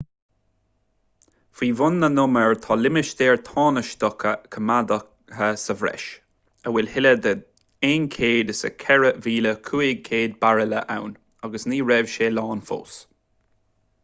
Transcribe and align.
faoi 1.59 1.67
bhun 1.79 1.97
na 2.03 2.07
n-umar 2.13 2.55
tá 2.61 2.77
limistéar 2.85 3.35
tánaisteach 3.49 4.23
coimeádta 4.55 4.97
sa 5.65 5.75
bhreis 5.81 6.05
a 6.71 6.73
bhfuil 6.77 6.89
toilleadh 6.95 7.21
de 7.27 7.33
104,500 7.89 10.39
bairille 10.47 10.81
ann 10.95 11.13
agus 11.49 11.69
ní 11.73 11.83
raibh 11.91 12.09
sé 12.15 12.31
lán 12.39 12.65
fós 12.71 12.97